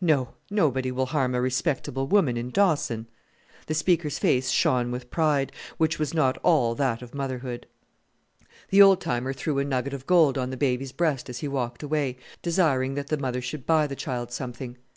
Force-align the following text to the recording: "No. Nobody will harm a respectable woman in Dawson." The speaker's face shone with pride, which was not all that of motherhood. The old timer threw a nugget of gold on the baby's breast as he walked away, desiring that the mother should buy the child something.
"No. 0.00 0.34
Nobody 0.48 0.92
will 0.92 1.06
harm 1.06 1.34
a 1.34 1.40
respectable 1.40 2.06
woman 2.06 2.36
in 2.36 2.50
Dawson." 2.50 3.08
The 3.66 3.74
speaker's 3.74 4.16
face 4.16 4.48
shone 4.48 4.92
with 4.92 5.10
pride, 5.10 5.50
which 5.76 5.98
was 5.98 6.14
not 6.14 6.38
all 6.44 6.76
that 6.76 7.02
of 7.02 7.16
motherhood. 7.16 7.66
The 8.70 8.80
old 8.80 9.00
timer 9.00 9.32
threw 9.32 9.58
a 9.58 9.64
nugget 9.64 9.92
of 9.92 10.06
gold 10.06 10.38
on 10.38 10.50
the 10.50 10.56
baby's 10.56 10.92
breast 10.92 11.28
as 11.28 11.38
he 11.38 11.48
walked 11.48 11.82
away, 11.82 12.16
desiring 12.42 12.94
that 12.94 13.08
the 13.08 13.18
mother 13.18 13.40
should 13.42 13.66
buy 13.66 13.88
the 13.88 13.96
child 13.96 14.30
something. 14.30 14.78